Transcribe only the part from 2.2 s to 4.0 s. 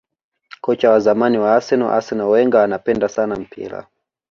wenger anapenda sana mpira